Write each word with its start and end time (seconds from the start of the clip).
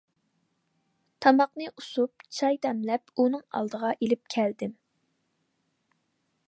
تاماقنى 1.25 1.67
ئۇسۇپ، 1.81 2.25
چاي 2.39 2.57
دەملەپ 2.65 3.13
ئۇنىڭ 3.23 3.45
ئالدىغا 3.59 3.93
ئېلىپ 3.99 4.35
كەلدىم. 4.37 4.75